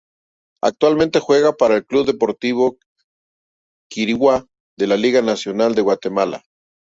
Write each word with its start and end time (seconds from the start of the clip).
Actualmente 0.63 1.19
juega 1.19 1.51
para 1.53 1.75
el 1.75 1.85
club 1.85 2.07
Deportivo 2.07 2.79
Quiriguá 3.87 4.47
de 4.75 4.87
la 4.87 4.97
Liga 4.97 5.21
Nacional 5.21 5.75
de 5.75 5.83
Guatemala. 5.83 6.41